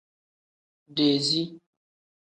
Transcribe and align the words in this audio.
Dezii. 0.95 1.45